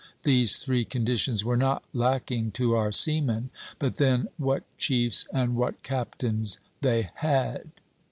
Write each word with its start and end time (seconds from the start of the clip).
These 0.23 0.57
three 0.57 0.83
conditions 0.83 1.45
were 1.45 1.55
not 1.55 1.83
lacking 1.93 2.53
to 2.53 2.73
our 2.75 2.91
seamen; 2.91 3.51
but 3.77 3.97
then, 3.97 4.29
what 4.37 4.63
chiefs 4.79 5.27
and 5.31 5.55
what 5.55 5.83
captains 5.83 6.57
they 6.81 7.05
had!" 7.17 7.69